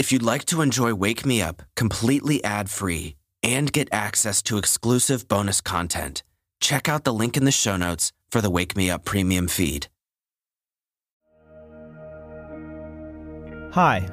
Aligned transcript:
If 0.00 0.10
you'd 0.12 0.22
like 0.22 0.46
to 0.46 0.62
enjoy 0.62 0.94
Wake 0.94 1.26
Me 1.26 1.42
Up 1.42 1.62
completely 1.76 2.42
ad 2.42 2.70
free 2.70 3.16
and 3.42 3.70
get 3.70 3.86
access 3.92 4.40
to 4.44 4.56
exclusive 4.56 5.28
bonus 5.28 5.60
content, 5.60 6.22
check 6.58 6.88
out 6.88 7.04
the 7.04 7.12
link 7.12 7.36
in 7.36 7.44
the 7.44 7.52
show 7.52 7.76
notes 7.76 8.10
for 8.30 8.40
the 8.40 8.48
Wake 8.48 8.74
Me 8.74 8.90
Up 8.90 9.04
premium 9.04 9.46
feed. 9.46 9.88
Hi, 13.72 14.08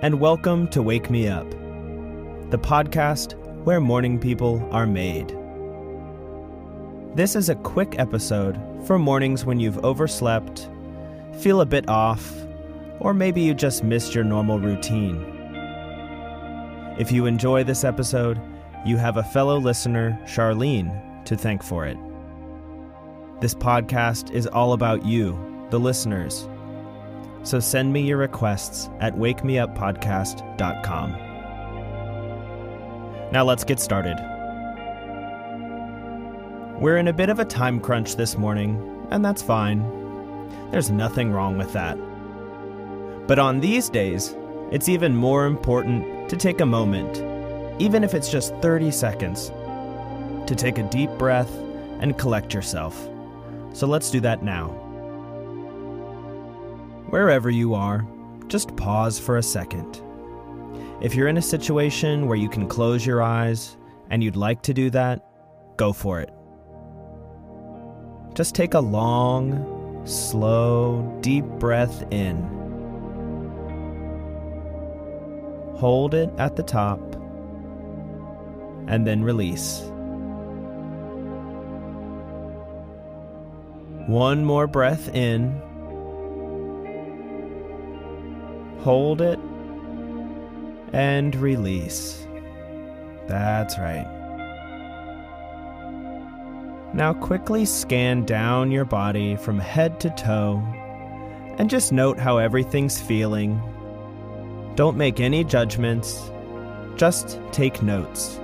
and 0.00 0.20
welcome 0.20 0.68
to 0.68 0.80
Wake 0.80 1.10
Me 1.10 1.26
Up, 1.26 1.50
the 1.50 2.60
podcast 2.62 3.34
where 3.64 3.80
morning 3.80 4.20
people 4.20 4.64
are 4.70 4.86
made. 4.86 5.36
This 7.16 7.34
is 7.34 7.48
a 7.48 7.56
quick 7.56 7.98
episode 7.98 8.60
for 8.86 8.96
mornings 8.96 9.44
when 9.44 9.58
you've 9.58 9.84
overslept, 9.84 10.70
feel 11.40 11.62
a 11.62 11.66
bit 11.66 11.88
off, 11.88 12.45
or 13.00 13.14
maybe 13.14 13.40
you 13.40 13.54
just 13.54 13.84
missed 13.84 14.14
your 14.14 14.24
normal 14.24 14.58
routine. 14.58 15.32
If 16.98 17.12
you 17.12 17.26
enjoy 17.26 17.64
this 17.64 17.84
episode, 17.84 18.40
you 18.84 18.96
have 18.96 19.16
a 19.16 19.22
fellow 19.22 19.58
listener, 19.58 20.18
Charlene, 20.24 21.24
to 21.26 21.36
thank 21.36 21.62
for 21.62 21.84
it. 21.86 21.98
This 23.40 23.54
podcast 23.54 24.30
is 24.32 24.46
all 24.46 24.72
about 24.72 25.04
you, 25.04 25.38
the 25.70 25.78
listeners. 25.78 26.48
So 27.42 27.60
send 27.60 27.92
me 27.92 28.00
your 28.02 28.16
requests 28.16 28.88
at 29.00 29.14
wakemeuppodcast.com. 29.14 31.10
Now 33.32 33.44
let's 33.44 33.64
get 33.64 33.78
started. 33.78 34.16
We're 36.80 36.96
in 36.96 37.08
a 37.08 37.12
bit 37.12 37.28
of 37.28 37.38
a 37.38 37.44
time 37.44 37.80
crunch 37.80 38.16
this 38.16 38.38
morning, 38.38 39.06
and 39.10 39.24
that's 39.24 39.42
fine. 39.42 39.82
There's 40.70 40.90
nothing 40.90 41.32
wrong 41.32 41.58
with 41.58 41.72
that. 41.72 41.98
But 43.26 43.38
on 43.38 43.60
these 43.60 43.88
days, 43.88 44.36
it's 44.70 44.88
even 44.88 45.16
more 45.16 45.46
important 45.46 46.28
to 46.30 46.36
take 46.36 46.60
a 46.60 46.66
moment, 46.66 47.22
even 47.80 48.04
if 48.04 48.14
it's 48.14 48.30
just 48.30 48.54
30 48.56 48.90
seconds, 48.90 49.50
to 50.46 50.54
take 50.56 50.78
a 50.78 50.88
deep 50.90 51.10
breath 51.18 51.52
and 52.00 52.18
collect 52.18 52.54
yourself. 52.54 53.08
So 53.72 53.86
let's 53.86 54.10
do 54.10 54.20
that 54.20 54.42
now. 54.42 54.68
Wherever 57.10 57.50
you 57.50 57.74
are, 57.74 58.06
just 58.48 58.76
pause 58.76 59.18
for 59.18 59.36
a 59.36 59.42
second. 59.42 60.02
If 61.00 61.14
you're 61.14 61.28
in 61.28 61.36
a 61.36 61.42
situation 61.42 62.26
where 62.26 62.38
you 62.38 62.48
can 62.48 62.68
close 62.68 63.04
your 63.04 63.22
eyes 63.22 63.76
and 64.10 64.22
you'd 64.22 64.36
like 64.36 64.62
to 64.62 64.74
do 64.74 64.90
that, 64.90 65.26
go 65.76 65.92
for 65.92 66.20
it. 66.20 66.32
Just 68.34 68.54
take 68.54 68.74
a 68.74 68.80
long, 68.80 70.02
slow, 70.06 71.18
deep 71.20 71.44
breath 71.44 72.04
in. 72.12 72.65
Hold 75.76 76.14
it 76.14 76.30
at 76.38 76.56
the 76.56 76.62
top 76.62 77.00
and 78.88 79.06
then 79.06 79.22
release. 79.22 79.82
One 84.06 84.44
more 84.44 84.66
breath 84.66 85.14
in. 85.14 85.60
Hold 88.80 89.20
it 89.20 89.38
and 90.92 91.34
release. 91.36 92.26
That's 93.26 93.76
right. 93.78 94.06
Now 96.94 97.12
quickly 97.12 97.64
scan 97.66 98.24
down 98.24 98.70
your 98.70 98.84
body 98.84 99.36
from 99.36 99.58
head 99.58 100.00
to 100.00 100.10
toe 100.10 100.62
and 101.58 101.68
just 101.68 101.92
note 101.92 102.18
how 102.18 102.38
everything's 102.38 103.00
feeling. 103.00 103.60
Don't 104.76 104.98
make 104.98 105.20
any 105.20 105.42
judgments, 105.42 106.30
just 106.96 107.40
take 107.50 107.82
notes. 107.82 108.38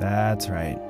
That's 0.00 0.48
right. 0.48 0.80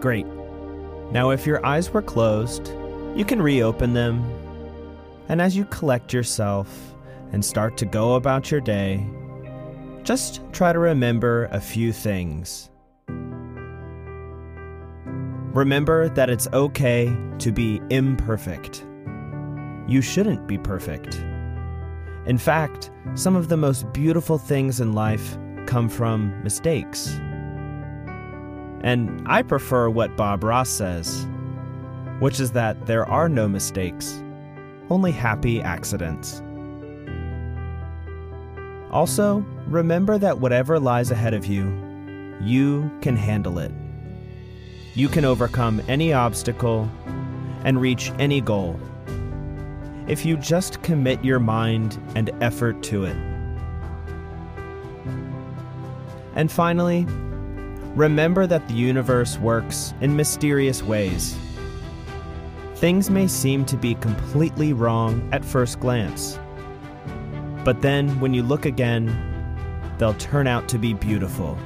Great. 0.00 0.26
Now, 1.10 1.30
if 1.30 1.46
your 1.46 1.66
eyes 1.66 1.90
were 1.90 2.00
closed, 2.00 2.68
you 3.16 3.24
can 3.26 3.42
reopen 3.42 3.92
them. 3.92 4.24
And 5.28 5.42
as 5.42 5.56
you 5.56 5.64
collect 5.64 6.12
yourself 6.12 6.94
and 7.32 7.44
start 7.44 7.76
to 7.78 7.84
go 7.84 8.14
about 8.14 8.52
your 8.52 8.60
day, 8.60 9.04
just 10.04 10.40
try 10.52 10.72
to 10.72 10.78
remember 10.78 11.46
a 11.46 11.60
few 11.60 11.92
things. 11.92 12.70
Remember 15.52 16.08
that 16.10 16.30
it's 16.30 16.48
okay 16.52 17.14
to 17.38 17.50
be 17.50 17.80
imperfect. 17.90 18.86
You 19.88 20.00
shouldn't 20.00 20.46
be 20.46 20.58
perfect. 20.58 21.16
In 22.26 22.38
fact, 22.38 22.90
some 23.14 23.34
of 23.34 23.48
the 23.48 23.56
most 23.56 23.92
beautiful 23.92 24.38
things 24.38 24.80
in 24.80 24.92
life 24.92 25.36
come 25.66 25.88
from 25.88 26.40
mistakes. 26.44 27.08
And 28.82 29.22
I 29.26 29.42
prefer 29.42 29.90
what 29.90 30.16
Bob 30.16 30.44
Ross 30.44 30.68
says, 30.68 31.26
which 32.20 32.38
is 32.38 32.52
that 32.52 32.86
there 32.86 33.04
are 33.06 33.28
no 33.28 33.48
mistakes, 33.48 34.22
only 34.88 35.12
happy 35.12 35.60
accidents. 35.60 36.42
Also, 38.90 39.44
remember 39.66 40.18
that 40.18 40.38
whatever 40.38 40.80
lies 40.80 41.10
ahead 41.10 41.34
of 41.34 41.46
you, 41.46 41.66
you 42.40 42.90
can 43.02 43.16
handle 43.16 43.58
it. 43.58 43.72
You 44.94 45.08
can 45.08 45.24
overcome 45.24 45.80
any 45.88 46.12
obstacle 46.12 46.90
and 47.64 47.80
reach 47.80 48.12
any 48.18 48.40
goal 48.40 48.78
if 50.08 50.26
you 50.26 50.36
just 50.36 50.82
commit 50.82 51.24
your 51.24 51.38
mind 51.38 52.00
and 52.16 52.30
effort 52.40 52.82
to 52.82 53.04
it. 53.04 53.16
And 56.34 56.50
finally, 56.50 57.06
Remember 57.96 58.46
that 58.46 58.68
the 58.68 58.74
universe 58.74 59.36
works 59.38 59.94
in 60.00 60.14
mysterious 60.14 60.80
ways. 60.80 61.36
Things 62.76 63.10
may 63.10 63.26
seem 63.26 63.64
to 63.64 63.76
be 63.76 63.96
completely 63.96 64.72
wrong 64.72 65.28
at 65.32 65.44
first 65.44 65.80
glance, 65.80 66.38
but 67.64 67.82
then 67.82 68.18
when 68.20 68.34
you 68.34 68.42
look 68.42 68.66
again, 68.66 69.06
they'll 69.98 70.14
turn 70.14 70.46
out 70.46 70.68
to 70.68 70.78
be 70.78 70.94
beautiful. 70.94 71.58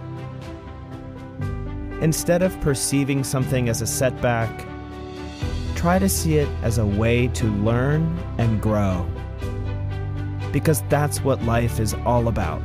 Instead 2.00 2.42
of 2.42 2.60
perceiving 2.60 3.22
something 3.22 3.68
as 3.68 3.80
a 3.80 3.86
setback, 3.86 4.66
try 5.74 5.98
to 5.98 6.08
see 6.08 6.36
it 6.38 6.48
as 6.62 6.78
a 6.78 6.86
way 6.86 7.28
to 7.28 7.46
learn 7.46 8.18
and 8.38 8.60
grow. 8.60 9.06
Because 10.52 10.82
that's 10.88 11.22
what 11.22 11.42
life 11.44 11.78
is 11.80 11.94
all 12.04 12.28
about. 12.28 12.62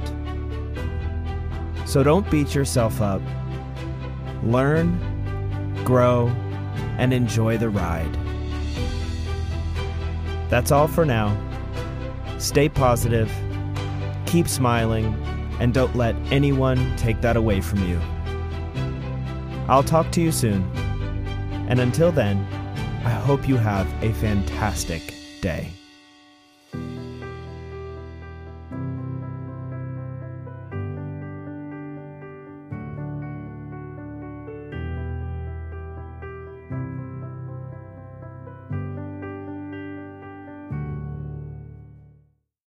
So 1.86 2.04
don't 2.04 2.30
beat 2.30 2.54
yourself 2.54 3.02
up 3.02 3.22
learn, 4.44 4.98
grow, 5.84 6.28
and 6.98 7.14
enjoy 7.14 7.58
the 7.58 7.70
ride. 7.70 8.18
That's 10.50 10.72
all 10.72 10.88
for 10.88 11.06
now. 11.06 11.49
Stay 12.40 12.70
positive, 12.70 13.32
keep 14.26 14.48
smiling, 14.48 15.14
and 15.60 15.74
don't 15.74 15.96
let 15.96 16.16
anyone 16.32 16.96
take 16.96 17.22
that 17.22 17.36
away 17.36 17.62
from 17.62 17.88
you. 17.88 18.00
I'll 19.68 19.84
talk 19.84 20.12
to 20.14 20.22
you 20.22 20.32
soon. 20.32 20.64
And 21.68 21.80
until 21.80 22.12
then, 22.12 22.38
I 23.04 23.12
hope 23.12 23.48
you 23.48 23.58
have 23.58 23.88
a 24.02 24.14
fantastic 24.14 25.14
day. 25.42 25.74